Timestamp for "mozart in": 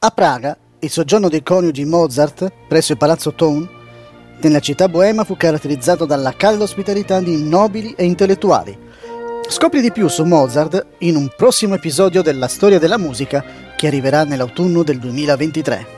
10.22-11.16